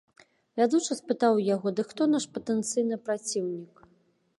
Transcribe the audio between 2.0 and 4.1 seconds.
наш патэнцыйны праціўнік?